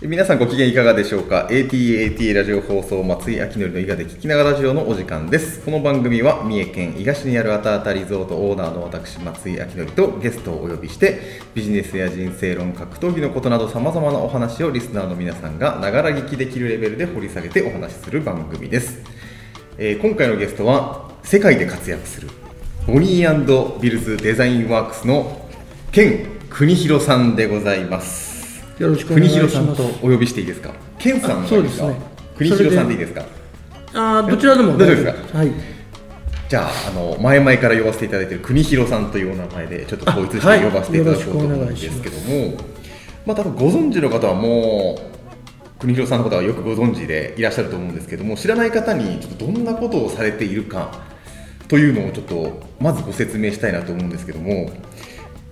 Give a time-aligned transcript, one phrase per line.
[0.00, 5.60] 皆さんご機嫌いかがでしょうか？ATAT ラジオ放送松井明則の伊賀で聞きながらラジオのお時間です。
[5.64, 19.02] この番組は三重県伊賀市にあるあたあたリゾートオーナーの私松井明則とゲストをお呼びしてビジネスや人生論格闘技のことなどさまざまなお話をリスナーの皆さんがながら聞きできるレベルで掘り下げてお話しする番組です、
[19.78, 22.28] えー今回のゲストは世界で活躍する
[22.86, 25.44] ボニービルズデザインワークスの
[25.90, 28.27] ケン国広さんでございます。
[28.78, 29.56] よろしくお願国いします。
[29.56, 30.72] 広さんとお呼びしていいですか？
[30.98, 31.96] ケンさんあそうですね。
[32.36, 33.24] 国広さんでいいですか？
[33.94, 35.32] あーどちらでも大丈夫です。
[35.32, 35.52] かはい。
[36.48, 42.56] じゃああの前々から呼ばせていただいている国広さんというお名前でちょっと統一して呼ばせていただこうと思うんですけども、
[43.26, 44.98] まあ多分ご存知の方はも
[45.76, 50.92] う国広さんのことはよくご存知でいらっしゃると思うんですけども知らない方にちょっとどんなことをされているか
[51.66, 54.70] というのをちょっとまずご説明したいなと思うんですけども、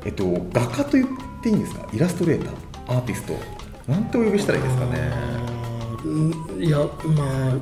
[0.05, 1.09] えっと画家と言っ
[1.43, 1.89] ていいんですか？
[1.93, 2.55] イラストレーター
[2.89, 3.35] アーティスト
[3.91, 5.11] なんてお呼びしたらいいですかね？
[6.05, 6.09] う
[6.59, 7.55] んいやまあ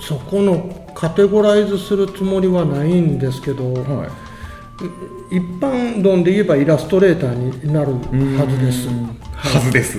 [0.00, 5.36] そこのカテゴライズするつもりはないんですけど、はい。
[5.36, 7.34] 一般論で言えばイラストレーター
[7.66, 7.92] になる
[8.36, 8.88] はずです。
[9.34, 9.98] はずです、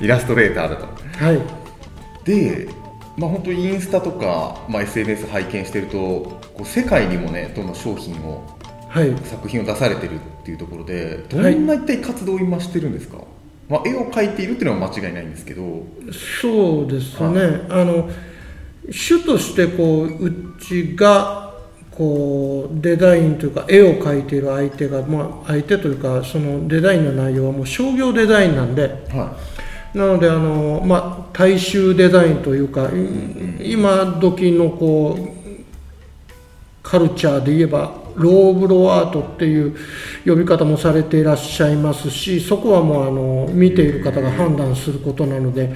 [0.00, 0.86] イラストレーターだと。
[1.24, 1.40] はい。
[2.24, 2.68] で
[3.16, 8.61] まあ本当インスタとか、まあ、SNS 拝見してるとこう世界にもねどんどん商品をはい
[9.24, 13.18] 作品を出されてるっていうところでどんな一体活動を今してるんですか、
[13.68, 15.84] まあ、絵を描いているっていうのは間違いないんですけど。
[16.40, 18.10] そうですね、あの
[18.90, 21.54] 主としてこううちが
[21.92, 28.88] こうデザインというか絵を描いている相手が、まあ、相手というかそのデザインの内容はもう商業デザインなんで。
[29.10, 29.36] は
[29.94, 35.28] なのであの、まあ、大衆デザインというか、い今時のこう
[36.82, 39.74] カルチャーで言えばローブロアートっていう
[40.26, 45.74] 呼び方もされていらっしゃいますしそこはもうあの見ている方が判断することなので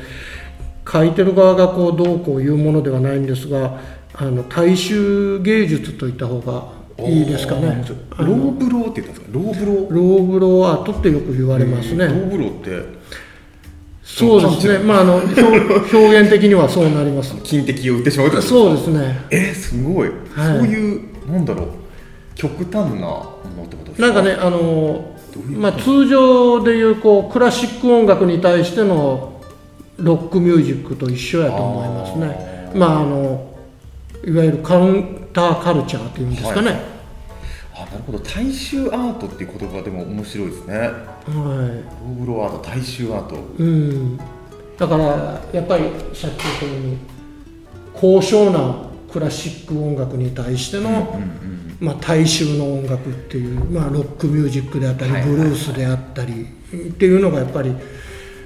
[0.90, 3.80] 書いてる側がこうどうこう言うものではないんですが
[4.14, 7.84] あの大衆芸術といった方がいいですかね。
[8.16, 9.26] ローブローって言ったんですか？
[9.32, 9.94] ローブロー？
[9.94, 12.96] ローブロアートってよく言われますね、ローブローって？
[14.02, 17.34] そうですね、まあ、あの表表現的にはそうなります。
[17.44, 20.58] 金敵を売ってしまうとそうですね、えすごい、はい。
[20.60, 21.00] そういう
[21.30, 21.66] なんだろう
[22.36, 24.06] 極端なものってことですか？
[24.06, 25.16] なんかね、あの
[25.58, 29.42] まあ、通常でいうこうクラシック音楽に対しての
[29.98, 33.54] ロックミュージックと一緒やと思いますね、まあ、あの
[34.24, 36.78] いわゆるカウンターカルチャーというんですかね、はい。
[37.74, 38.18] あなるほど。
[38.20, 40.90] 大衆アートっていう言葉でも面白いですね。
[41.26, 41.82] ロー
[42.18, 43.36] ブローアート大衆アート。
[43.58, 44.16] うん、
[44.78, 46.98] だからやっぱりさっき言ったように
[47.92, 51.18] 高尚なクラシック音楽に対しての、
[51.80, 57.74] まあ、大衆の音楽っていう、まあ、ロックミュージックであったり、ブルースであったりっていうのがやっぱり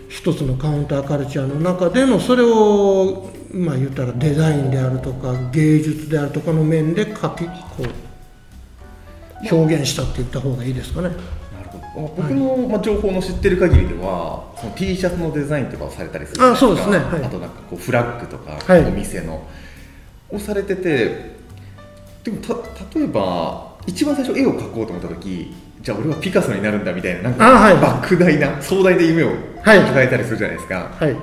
[0.08, 11.08] 一つのカウンターカルチャーの中でのそれをまあ言ったらデザインであるとか芸術であるとかの面で書きこう表現したって言った方がいいですかね。
[11.08, 12.14] なるほど。
[12.16, 16.98] 僕の、まあ、情報の知ってる限りではその T シャツのデザインとかをされたりするじゃないあそうですね。
[16.98, 17.24] はい。
[17.24, 18.84] あとなんかこうフラッグとか、はい。
[18.84, 19.46] お店の
[20.30, 21.39] をされてて
[22.24, 22.54] でもた
[22.98, 27.74] 例えば一番最初絵を描こうと思った時じゃあ俺はピカソになるんだみたいななんかあはい。
[27.76, 29.28] 莫大な壮大な夢を
[29.62, 29.80] はい。
[29.80, 31.16] 抱えたりするじゃないですか、はい。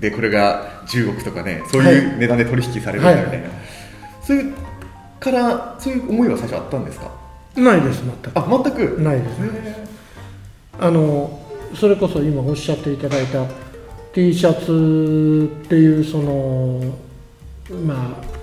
[0.00, 3.42] でこれが10億とかねそういう値段で取引されるんだみたい。
[3.42, 3.48] な、
[4.22, 4.54] そういう
[5.18, 7.10] からそういう思いは最初あったんですか？
[7.56, 8.30] ないです全く。
[8.34, 9.00] あ全く？
[9.00, 9.38] ないです。
[9.40, 9.86] ね
[10.78, 11.40] あの
[11.74, 13.46] それこそ今おっしゃっていただいた
[14.12, 16.80] T シャツっていうその
[17.84, 18.35] まあ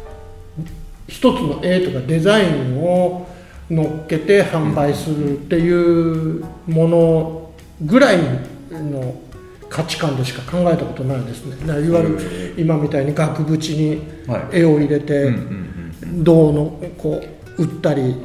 [1.08, 3.28] 一つの絵とかデザインを
[3.70, 8.20] 乗っけて販売するっていうものぐらい
[8.72, 9.16] の
[9.70, 11.56] 価値観でしか考えたことないですね。
[11.66, 14.60] だからいわゆる今みたいに額縁にはい。
[14.60, 15.34] 絵を入れて
[16.02, 17.22] 銅のこ
[17.58, 18.16] う売ったり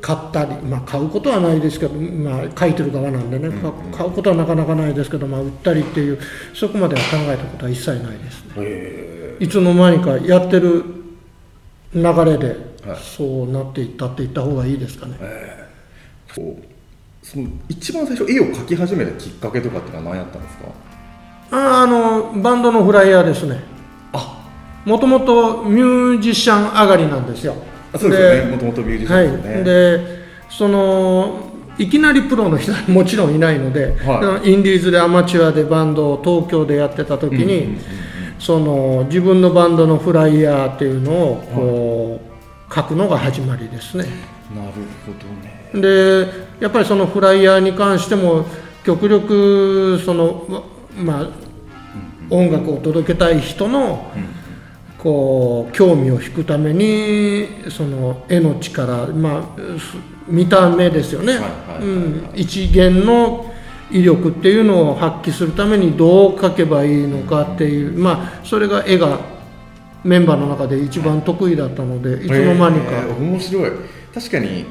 [0.00, 6.18] 買ったり、まあ、買うことはないですけど、まあ、書いてる側なんでね、か買うことはなかなかないですけど、まあ、売ったりっていう
[6.52, 8.52] そこまでは考えたことは一切ないですね。
[8.58, 11.03] へいつの間にかやってる
[11.94, 12.48] 流れで、
[12.86, 12.98] はい。
[12.98, 15.68] そうなっていったって言った方がいいですかね、え
[16.34, 16.56] そう。
[17.22, 20.64] その一番最初絵を描き始めたきっかけとかっていうのは何やったんですか？
[21.52, 23.60] ああのバンドのフライヤーですね。
[24.12, 24.50] あ。
[24.84, 27.54] もともとミュージシャン上がりなんですよ。
[27.92, 28.50] あそうですよね。
[28.50, 37.80] もともとミュージシャンですよね、はい、でそのいきなりプロの人はもちろんいないので、はインディーズでアマチュアでバンドを東京でやってた時に、うんうんうん
[38.38, 42.20] その自分のバンドのフライヤーっていうのをこ
[42.70, 44.04] う、書くのが始まりですね。
[44.54, 44.72] なる
[45.06, 46.28] ほどねで
[46.60, 48.44] やっぱりそのフライヤーに関しても
[48.84, 50.64] 極力その
[50.96, 51.28] まあ
[52.30, 54.10] 音楽を届けたい人の
[54.98, 59.44] こう興味を引くためにその絵の力まあ
[60.26, 61.38] 見た目ですよね、
[61.80, 63.53] うん、一元の
[63.94, 69.18] 威力っていうのを発揮するためにどう描けばいいのかっていうまあそれが絵が
[70.02, 73.70] メンバーの中で一番得意だったのでいつの間にか、えー面白い。
[74.12, 74.66] 確かに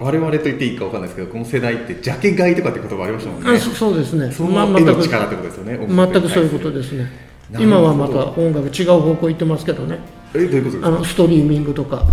[0.00, 3.50] 我々と言っていいかわかんないですけどこの世代ってジャケ買いとかって言葉ありましたもんね。
[3.50, 4.30] あそそうですね。
[4.30, 7.10] そのまあ絵の全く力ってことですよね全くそういうことですね。
[7.58, 9.98] 今はまた音楽違う方向行ってますけどね。
[10.34, 10.88] えどういうことですか？
[10.88, 12.04] あのストリーミングとか。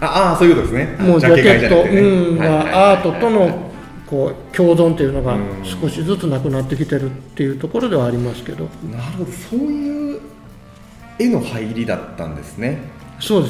[0.00, 0.96] ああそういうことですね。
[1.00, 3.71] もうジャケット、うんはいはいはいがアートとの
[4.12, 5.64] こう共存っていうのがうん。
[5.64, 8.68] 少しずつなくなってきてるっていうところではありますけど。
[8.90, 10.20] なるほどそういう
[11.18, 12.78] 絵の入りだったんですね。
[13.18, 13.48] そうで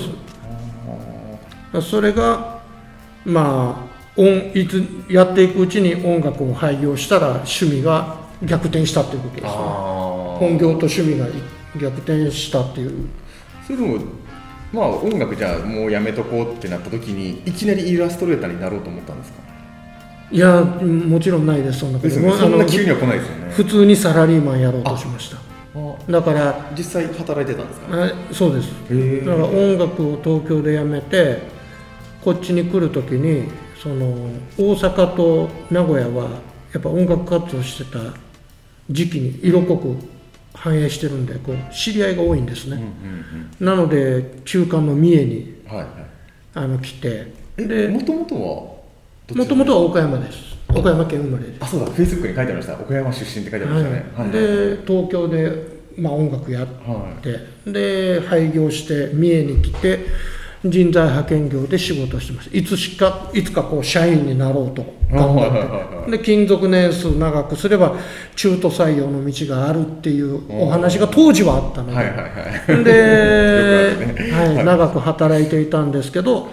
[1.82, 1.90] す。
[1.90, 2.60] それが
[3.24, 9.50] まあ音いつやっていくうちに音楽を廃業したら趣味が逆転したっていうことですね。
[9.50, 11.26] あ本業と趣味が
[11.80, 13.08] 逆転したっていう。
[13.66, 13.98] それでも
[14.72, 19.51] まあ音楽じゃあもうやめとこうってなった時にいきなりイラストレーターになろうと思ったんですか？
[20.32, 22.08] いやもちろんないですそんなこと。
[22.08, 22.36] ですよね。
[22.38, 23.50] そんな急には来ないですよね。
[23.52, 25.36] 普通にサラリーマンやろうとしました。
[26.10, 28.04] だから実際働いてたんですか？
[28.04, 28.72] あそうです。
[28.90, 31.42] へだから音楽を東京でやめて
[32.24, 33.48] こっちに来る時に
[33.82, 34.06] その
[34.58, 36.30] 大阪と名古屋は
[36.72, 37.98] やっぱ音楽活動してた
[38.90, 39.96] 時期に色濃く
[40.54, 42.82] 反映してるんでこう知り合いが多いんですね、
[43.60, 45.86] なので中間の三重にはいはい。
[46.54, 47.32] あの来て。
[47.56, 48.81] えでもともとは？
[49.34, 50.52] もともとは岡山です。
[50.68, 51.58] 岡山県生まれです。
[51.60, 51.86] あそうだ。
[51.86, 52.74] フェイスブックに書いてありました。
[52.74, 54.04] 岡山出身って書いてありましたね。
[54.16, 54.24] はい。
[54.24, 54.30] はい。
[54.30, 60.06] で東京で、まあ、音楽やっはてで廃業して三重に来て
[60.64, 67.96] 人材派遣業で仕事をしてますいつしかいつかこう社員になろうと頑張って、で勤続年数長くすれば
[68.36, 72.16] 中途採用の道があるっていうお話が当時はあったので、はいはい
[72.76, 72.84] はい。
[74.56, 76.48] で、 長く働いていたんですけど、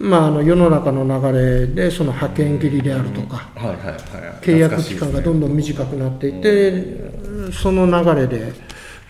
[0.00, 3.98] まあ、あの世の中の流れでその派遣切りであるとか、はいはいはい。
[4.42, 8.52] 契約期間がどんどん短くなっていって、その流れで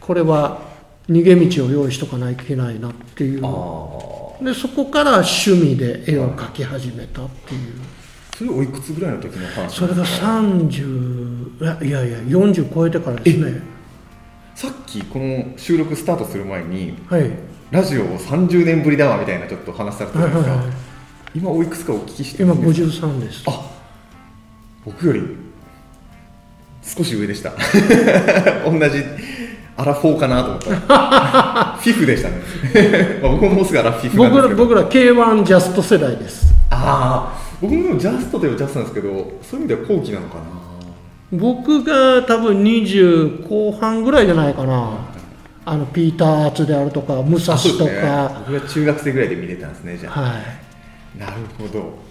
[0.00, 0.60] これは
[1.08, 3.40] 逃げ道を用意しとかないといけないなっていう。
[4.42, 7.72] でそこから趣味で絵を描き始めたっていう。
[8.36, 9.70] それおいくつぐらいの時の話？
[9.70, 13.62] それが30いやいやいや40超えてからですね。
[14.54, 17.30] さっきこの収録スタートする前にはい
[17.74, 20.76] ラジオを30年ぶりだわみたいなちょっと話されてたじゃないですか、はいはいはい。
[21.34, 23.42] 今おいくつかお聞きして今いいですか？53です。
[23.48, 23.70] あ
[24.84, 25.22] 僕より
[26.84, 27.50] 少し上でした。
[28.70, 29.02] 同じ
[29.76, 30.70] アラフォーかなと思った。
[30.70, 32.36] らフィフでしたね。
[33.20, 36.54] まあ僕ももうすぐアラフィフ僕ら僕ら K1 ジャスト世代です。
[36.70, 40.42] ああ僕もジャストといえばジャストなんですけどそういう意味では後期なのかな？
[41.32, 45.12] 僕が多分20後半ぐらいじゃないかな
[45.66, 51.18] あのピーター・アーツであるとか武蔵とか、僕が中学生ぐらいで見れたんですねじゃあ、はい。
[51.18, 52.04] なるほど。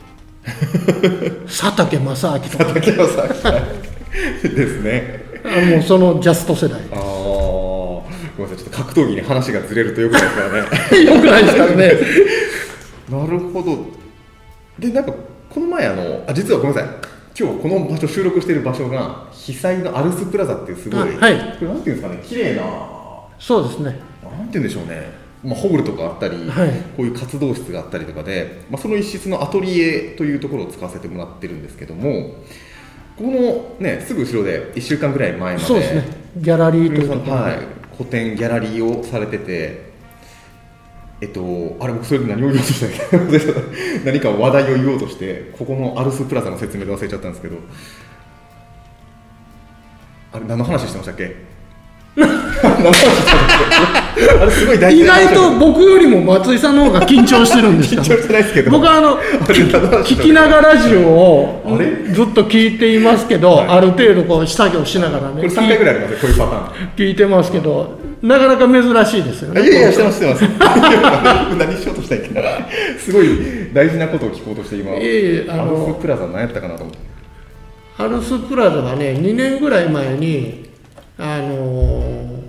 [1.46, 2.66] 佐竹正明とか。
[2.74, 5.24] 竹野さんですね。
[5.46, 6.82] あもうそのジャスト世代。
[6.92, 6.98] ああ
[8.36, 11.04] ごめんなさいちょっと格闘技に話がずれるとよくないですからね。
[11.06, 11.94] よくないですからね。
[13.10, 13.86] なるほど。
[14.80, 15.14] でなんか
[15.50, 16.90] この前あのあ実はごめんなさい。
[17.38, 21.56] 今日この場所収録している場所が被災のアルスプラザっていうすごい、あはい。
[21.60, 22.20] これなんていうんですかね。
[22.24, 22.62] 綺麗な
[23.40, 24.00] そうですね。
[24.24, 25.10] なんて言うんでしょうね、
[25.44, 26.70] まあ、ホールとかあったり、はい。
[26.96, 32.36] こういう活動室があったりとかで、まあ、その一室のアトリエというところを使わせてもらってるんですけども
[33.18, 36.04] このねすぐ後ろで1週間ぐらい前までそうですね。
[36.38, 37.60] ギャラリーというところはい、
[37.98, 39.94] 個展ギャラリーをされてて
[41.22, 44.04] えっと、あれ僕それで何を言おうとしたっけ？
[44.04, 47.56] 何か話題を言おうとしてここのアルスプラザの説明で忘れちゃったんですけど。
[50.34, 51.53] あれ何の話してましたっけ？
[52.16, 52.22] あ
[54.46, 58.70] れすごい大意事な話外と僕よりも松井さんの方が緊張してるんです緊か張してないですけど。
[58.72, 63.70] 僕はあの聞きながらラジオをあれずっと聞いていますけど、はい。
[63.70, 66.90] ある程度こう作業しながらこれね3回ぐらいありますよこういうパターン。
[66.96, 69.62] 聞いてますけどなかなか珍しいですよね。
[69.62, 70.44] あいやいやしてますしてます。
[71.58, 72.44] 何 しようとしたっけな
[73.00, 73.28] すごい
[73.74, 74.92] 大事なことを聞こうとして今。
[74.92, 75.06] いえい
[75.48, 77.00] えあのアルスプラザ何やったかなと思って。
[77.98, 80.72] アルスプラザがね2年ぐらい前に
[81.18, 82.44] あの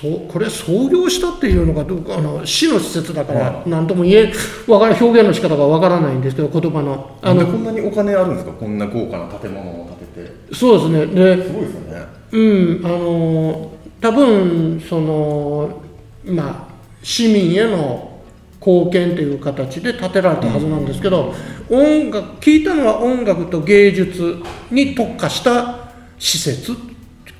[0.00, 4.32] そうこれ創業したっていうのかどうかあの市の施設だから何とも言え
[4.68, 7.18] わから表現の仕方がわからないんですけど言葉の。
[7.20, 8.52] あのこんなにお金あるんですか？
[8.52, 10.54] こんな豪華な建物を建てて。
[10.54, 11.14] そうですね。
[11.14, 12.06] ですごいですよね。
[12.30, 15.82] うんあの多分その
[16.24, 18.20] まあ市民への
[18.60, 21.34] 貢献という形で建てられたはずなんですけど、
[21.68, 24.36] 音楽聞いたのは音楽と芸術
[24.70, 26.76] に特化した施設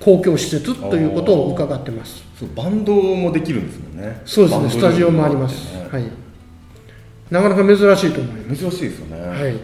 [0.00, 2.22] 公共施設ということを伺ってます。
[2.38, 4.22] そうバンドもできるんですもんね。
[4.24, 6.04] そうですねスタジオもあります、ねはい、
[7.30, 9.54] なかなか珍しいと思いま珍しいですよね、す、はい、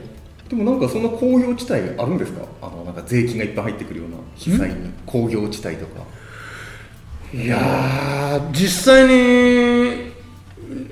[0.49, 2.45] でもなんかそんな工業地帯あるんですか？
[2.63, 4.91] あのなんか税金がいっぱい入ってくるような被災に。
[5.07, 6.03] 工業地帯とか。
[7.33, 10.13] いやー実際に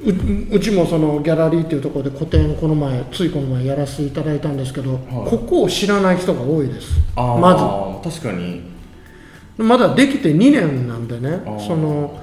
[0.05, 6.89] ううちもそのギャラリーっていうところで個展をこの前ついこの前やらせていただいたんですけど、ここを知らない人が多いです。
[7.17, 8.11] ままず。
[8.11, 8.61] 確かに。
[8.61, 8.72] ず
[9.63, 11.41] まだできて2年なんでね。
[11.67, 12.21] その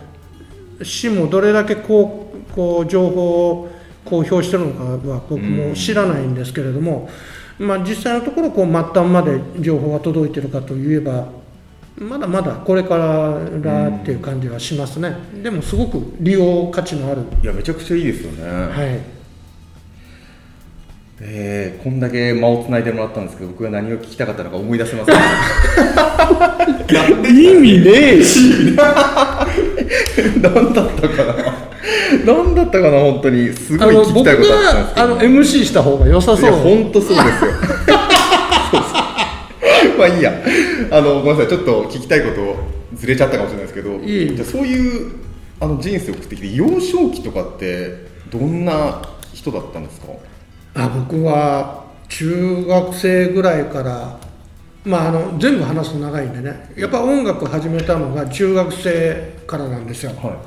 [0.83, 3.69] 市もどれだけこうこう情報を
[4.05, 7.09] 公表してるのかは僕も知らないんですけれども、
[7.57, 11.27] まあ、実際のところこう末端まで情報が届いてるかといえば
[11.97, 19.01] まだまだこれからだっていう感じはしますね、でもすごく利用価値のある、いやめちゃくちゃいいですよね、はい、
[21.21, 25.15] えーこんだけ間をつないでもらったんですけど僕が何を聞きたかったのか思い出せません。
[27.29, 28.75] 意味ねえし。
[30.41, 31.35] 何だったかな？
[32.25, 32.99] 何だったかな？
[32.99, 35.03] 本当にすごい聞きたいことあったんですけど。
[35.03, 36.51] があの MC した方が良さそう。
[36.51, 37.51] 本当そうですよ。
[39.97, 40.33] まあいいや。
[40.91, 41.47] あのごめんなさい。
[41.47, 42.55] ちょっと聞きたいこと
[42.95, 45.11] ずれちゃったかもしれないですけどじゃあそういう
[45.59, 49.01] あの人生を送ってきて幼少期とかってどんな
[49.33, 50.07] 人だったんですか？
[50.85, 54.19] あ僕は中学生ぐらいから、
[54.85, 56.71] まあ、あの全部話すと長いんでね。
[56.77, 60.11] やっぱ音楽始めたのが中学生からなんですよ。
[60.11, 60.41] は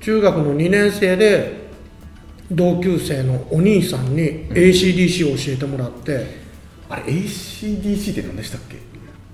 [0.00, 1.64] 中学の2年生で
[2.50, 6.44] 同級生のお兄さんに ACDC を教えてもらって。
[6.88, 8.76] あれ ACDC って何でしたっけ？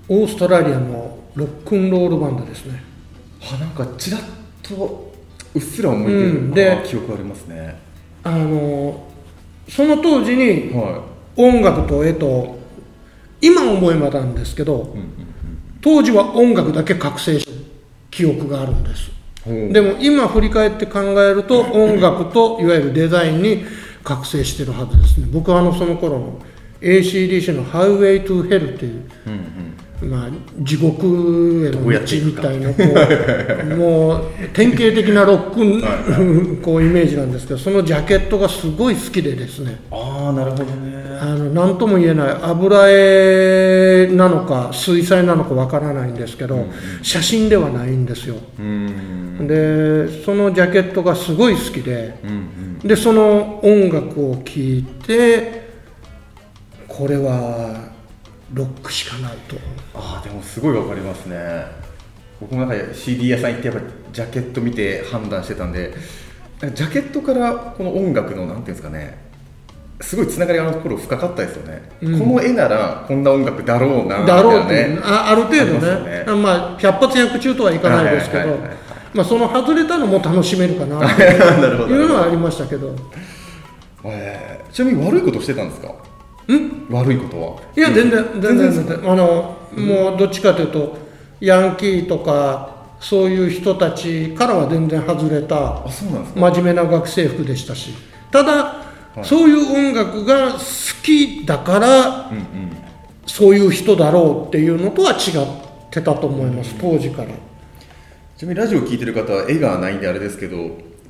[0.07, 2.81] オーストラリアのロックンロールバンドですね。
[3.41, 4.21] あなんかちらっ
[4.63, 5.13] と
[5.53, 6.51] うっすら思い出る、うん。
[6.51, 7.77] であ記憶ありますね。
[8.23, 9.10] あの
[9.69, 11.03] その当時には
[11.35, 12.57] 音楽と絵と
[13.41, 14.95] 今思えばなんですけど
[15.81, 17.51] 当時は音楽だけ覚醒した
[18.11, 19.11] 記憶があるんです。
[19.45, 23.65] でも今振り返って考えると音楽といわゆるデザインに
[24.03, 25.27] 覚醒してるはずですね。
[25.31, 26.39] 僕はあのその頃の
[26.81, 29.03] ACDC の「Highway to Hell」っていう、
[30.01, 30.29] まあ、
[30.59, 31.05] 地獄
[31.67, 39.79] への道みたいなこうもう典型的なロックはこうイメージなんですけどそのジャケットがすごい好きでですね。
[39.91, 41.19] ああなるほどね。
[41.21, 46.65] あの何とも言えない油絵なのか水彩なのかわからないんですけど、
[47.03, 48.37] 写真ではないんですよ。
[48.57, 52.15] うんでそのジャケットがすごい好きで
[52.83, 55.69] でその音楽を聴いて
[56.87, 57.90] これは
[58.53, 59.55] ロックしかないと。
[59.95, 61.65] ああでもすごいわかりますね。
[62.39, 63.81] 僕もなんか CD 屋さん行ってやっぱ
[64.11, 65.93] ジャケット見て判断してたんで
[66.73, 69.17] ジャケットからこの音楽のなんていうんですかね
[70.01, 72.19] すごいつながりがあの頃深かったですよね、うん。
[72.19, 74.97] この絵ならこんな音楽だろうなだろうね。
[75.03, 76.25] あある程度ありますよね。
[76.25, 78.57] ねまあ百発百中とはいかないですけど
[79.13, 82.95] まあその外れたのも楽しめるかな というのはありましたけど。
[84.03, 85.93] えーちなみに悪いことしてたんですか？
[86.47, 86.87] ん？
[86.89, 87.61] 悪いことは？
[87.75, 89.11] いや全然全然全然。
[89.11, 90.97] あのもうどっちかというと
[91.39, 96.39] ヤンキーとかそういう人たちからは全然外れたあそうなんですか？
[96.39, 97.93] 真面目な学生服でしたし。
[98.31, 98.85] ただ、
[99.17, 99.25] い。
[99.25, 100.59] そういう音楽が好
[101.03, 102.71] きだからうんうん。
[103.27, 107.27] そういう人だろうっていうのとは違ってたと思います当時から。
[108.37, 110.57] ちなみにラジオ聞いてる方は絵がないんであれですけど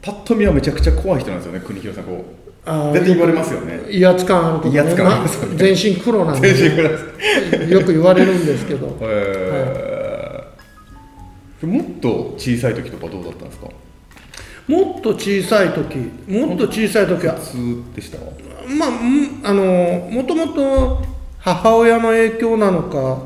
[0.01, 3.81] パッと見はめちゃくちゃ怖い人なんですよね国広さんこう絶対言われますよね。
[3.89, 4.83] 威圧感あるとね。
[5.03, 5.25] ま
[5.57, 6.89] 全身黒なんで全身黒。
[6.89, 6.97] で
[7.67, 8.97] すよく言われるんですけど。
[9.01, 11.67] えー。
[11.67, 13.67] もっと小さい時とかどうだったんですか？
[14.67, 15.97] もっと小さい時。
[16.27, 18.17] もっと小さい時は普通でした？
[18.77, 21.01] まあうんあのもともと
[21.39, 23.23] 母親の影響なのか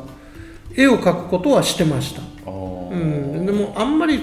[0.76, 4.20] 絵を描くことはしてました、うん、でもあんまり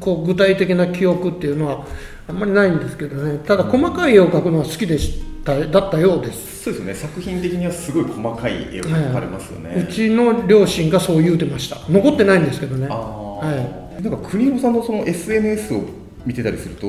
[0.00, 1.84] こう具体的な記憶っていうのは
[2.28, 3.38] あんまりないんですけどね。
[3.46, 6.94] ただ細かい絵を描くのは好きでしただったようです、そうですよね。
[6.94, 11.78] 作品的にはすごい細かい絵を描かれますよね、うちの両親がそう言うてました。
[11.88, 12.86] 残ってないんですけどね。
[12.90, 15.82] あはーなんか国広さんのその SNS を
[16.26, 16.86] 見てたりすると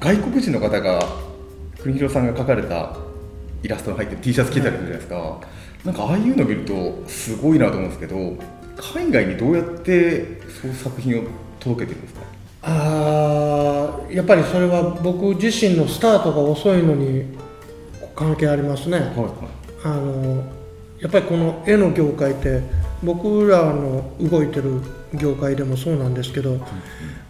[0.00, 1.00] 外国人の方が
[1.80, 2.96] 国広さんが描かれた
[3.62, 5.40] イラストの入ってる T シャツ着てたりするじゃないですか、
[5.84, 8.36] なんかああいうの見るとすごいなと思うんですけど
[8.76, 11.22] 海外にどうやってそういう作品を
[11.60, 12.20] 届けてるんですか？
[12.62, 17.24] あーやっぱりそれは僕自身のスタートが遅いのに
[18.14, 18.98] 関係ありますね。
[18.98, 19.28] はいはい。
[19.84, 20.44] あの
[21.00, 22.60] やっぱりこの絵の業界って
[23.02, 24.80] 僕らの動いてる
[25.14, 26.58] 業界でもそうなんですけど、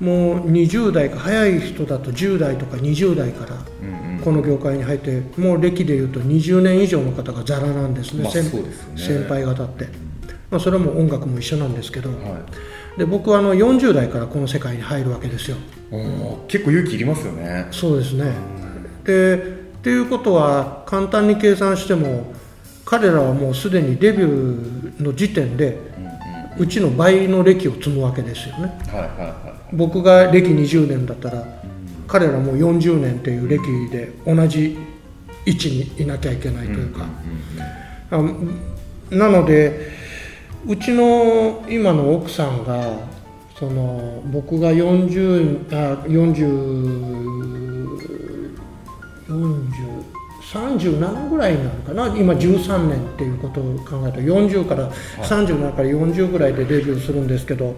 [0.00, 4.20] もう20代か早い人だと10代とか20代からうんうん。
[4.22, 8.62] この業界に入ってもう歴でいうと20年以上の方がザラなんですね,まあ先、ね。
[8.96, 9.86] 先輩方って、
[10.50, 12.18] まあ、それも音楽も一緒なんですけど、はい
[12.96, 15.56] で僕はあの40代からこの世界に入るわけですよ。
[16.48, 17.68] 結構勇気いりますよね。
[17.70, 18.32] そうですね。
[19.04, 19.38] でっ
[19.82, 22.32] ていうことは簡単に計算しても
[22.84, 26.64] 彼らはもうすでにデビューの時点でうんうん。
[26.64, 28.78] うちの倍の歴を積むわけですよね。
[28.88, 31.46] はいはいは僕が歴20年だったら
[32.06, 34.76] 彼らも40年っていう歴で同じ
[35.46, 37.06] 位置にいなきゃいけないいというか、
[38.10, 38.52] うんうん。
[39.10, 40.01] あなので
[40.66, 42.96] うちの今の奥さんが
[43.58, 47.98] その僕が40あ40
[49.28, 50.04] 40
[50.52, 52.06] 37ぐらいなのかな？
[52.08, 54.90] 今13年っていうことを考えたら40から
[55.22, 57.74] 37から40ぐらいでデビューするんですけど、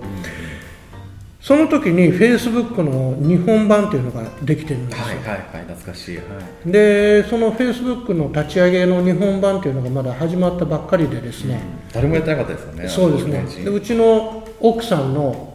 [1.44, 6.22] その時にフェイスブックの日本版っていうのができてるんですよ、はいはいはい懐かしいは
[6.66, 6.72] い。
[6.72, 11.60] でそのフェイスブックの立ち上げの日本版っていうのがまだ始まったばっかりでですね、
[11.92, 12.88] 誰もやってなかったですよね。
[12.88, 13.26] そうです
[13.58, 13.64] ね。
[13.64, 15.54] でうちの奥さんの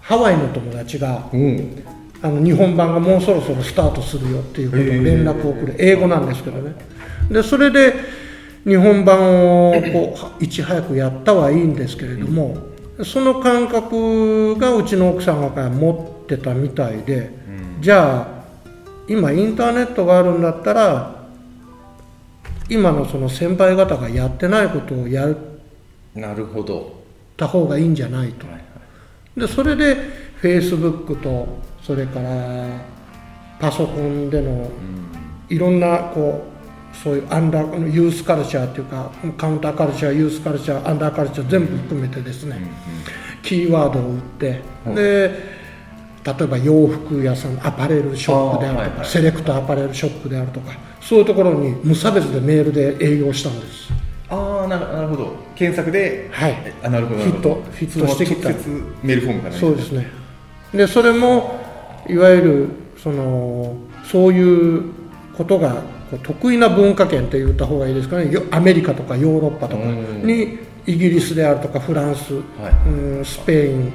[0.00, 1.84] ハワイの友達がうん。
[2.20, 6.74] あの日本版がもうそろそろスタートするよっていうことを連絡をくれ、英語なんですけどね。
[7.30, 7.94] でそれで
[8.66, 12.56] 日本版をこうはいち早くやったはいいんですけれども、
[13.04, 17.30] その感覚がうちの奥さんが持ってたみたいで、
[17.80, 18.44] じゃあ
[19.06, 21.24] 今インターネットがあるんだったら
[22.68, 25.36] 今のその先輩方がやってないことをやっ
[26.14, 26.98] なるほど。
[27.36, 28.46] た方がいいんじゃないと。
[28.46, 28.60] はいは
[29.36, 29.40] い。
[29.40, 29.94] でそれで
[30.40, 31.46] フェイスブックと
[31.82, 32.66] それから
[33.60, 34.68] パソコンでの
[35.48, 36.57] いろんなこう
[37.02, 42.56] そういうアンダーユースカルチャーっていうかカウンターカルチャーユースカルチャーアンダーカルチャー全部含めてですね、
[43.42, 45.58] キーワードを打って、はいで
[46.24, 53.90] 例えば洋服屋さんアパレルショップであるとか、セレクトアパレルショップであるとかそういうところに無差別でメールで営業したんです。
[54.28, 55.36] ああななるほど。
[55.54, 56.50] 検索ではい。
[56.66, 58.50] えあなるほどフィットフィットしてきた。
[58.50, 60.10] メールフォームからそうですね。
[60.74, 61.58] でそれも
[62.06, 62.68] いわゆる
[63.02, 64.82] そのそういう
[65.34, 65.82] ことが
[66.16, 68.30] 得意な文化圏って言った方がいいですかね。
[68.30, 70.26] よアメリカとかヨーロッパとかうん。
[70.26, 72.88] にイギリスであるとかフランス、はい。
[72.88, 73.92] うんスペイン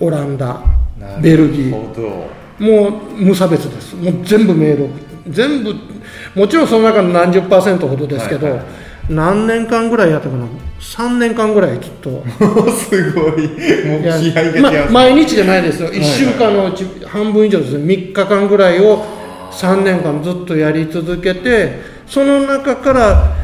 [0.00, 0.60] オランダ
[0.98, 2.44] なベルギー。
[2.58, 3.94] もう無差別です。
[3.94, 4.88] もう全部メールを
[5.28, 5.74] 全部
[6.34, 8.66] もちろんその中の何十パーセントほどですけど、はいはい。
[9.10, 10.46] 何年間ぐらいやったかな。
[10.80, 12.24] 3年間ぐらいずっと。
[12.72, 13.48] すごい。
[13.86, 19.04] もう気合がま毎日じゃないですよ、い1週間のうち半分以上ですね、3日間ぐらいを
[19.54, 23.36] 3年間ずっとやり続けて、その中から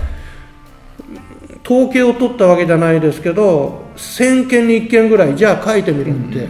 [1.64, 6.48] 統計を取ったわけじゃないですけど、1000件に1件ぐらい、じゃあ書いてみるって、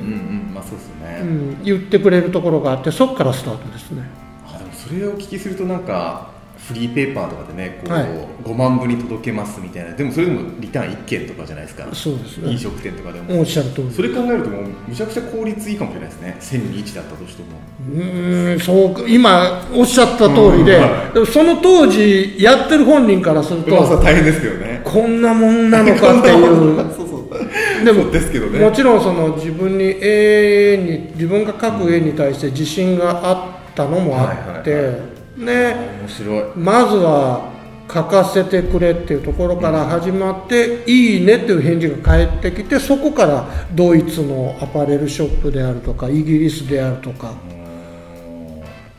[1.62, 4.02] 言ってくれるところがあって、そこからスタートですね。
[4.46, 6.28] あでもそれをお聞きするとなんか
[6.70, 8.04] フリーペーパーとかでねこう、はい。
[8.44, 11.86] 5万部に届けますみたいなでもそれでもリターン1件とかじゃないですか。
[11.92, 12.52] そうですね。
[12.52, 13.40] 飲食店とかでも。
[13.40, 13.90] おっしゃる通り。
[13.92, 16.36] それ考えるともうむちゃくちゃ効率いいかもしれないですね。
[16.40, 17.48] 1000に1だったとしても。
[17.92, 21.14] うーんそう今おっしゃった通りで、うんはい。
[21.14, 24.82] でもその当時やってる本人からすると、大変ですけどね。
[24.84, 26.76] こんなもんなのかっていう。
[26.96, 27.84] そうそう。
[27.84, 28.60] でもですけどね。
[28.60, 34.92] もちろんその自分に絵に自分が描く絵に対して自信があったのもあって、はいは
[35.40, 35.74] ね。
[36.00, 37.50] 面白いまずは
[37.92, 47.34] 書かせてくれっていうところから始まって「いいね」っていう返事が返ってきてそこからドイツのアパレルショップであるとかイギリスであるとか。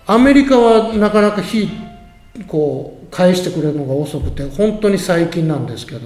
[0.07, 1.69] アメリカはなかなか非
[2.47, 6.01] こう返してくれるのが遅くて本当に最近なんですけど、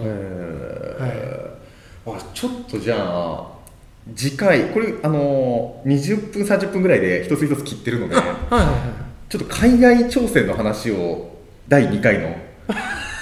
[2.06, 3.48] あちょっとじゃあ
[4.16, 8.16] 次回これあの20分30分ぐらいで一つ一つ切ってるので。
[8.16, 8.72] はいはいは
[9.02, 11.36] いちょっと海外挑戦の話を
[11.68, 12.26] 第2回の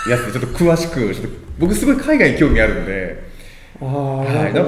[0.10, 3.32] やつでちょっと詳しくちょっと僕すごい海外に興味あるんで、
[3.82, 4.66] ああ、はい、なっ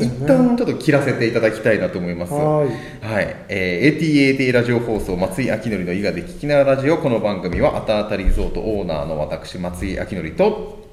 [0.00, 2.32] ね一旦ちょっと切らせていただきたいなと思います。
[2.32, 2.68] はい
[3.00, 10.86] はい、えー、ATAT ラジオ放送松井明則の伊賀で聞きながらラジオこの番組はあたあたリゾートオーナーの私松井明則と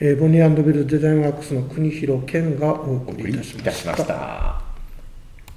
[0.00, 4.67] えーボニービルデザインワークスの国広健がおお送りいたしました。